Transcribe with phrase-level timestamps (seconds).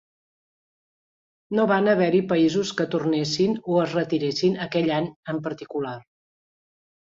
[1.59, 5.97] No van haver-hi països que tornessin o es retiressin aquell any en particular.